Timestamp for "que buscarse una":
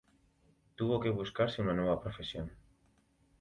0.99-1.75